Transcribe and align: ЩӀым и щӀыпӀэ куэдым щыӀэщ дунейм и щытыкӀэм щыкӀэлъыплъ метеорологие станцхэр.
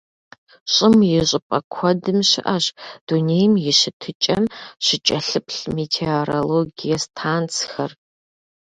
ЩӀым 0.73 0.97
и 1.19 1.23
щӀыпӀэ 1.29 1.59
куэдым 1.73 2.19
щыӀэщ 2.29 2.65
дунейм 3.05 3.53
и 3.71 3.73
щытыкӀэм 3.79 4.43
щыкӀэлъыплъ 4.85 5.59
метеорологие 5.75 6.97
станцхэр. 7.03 7.91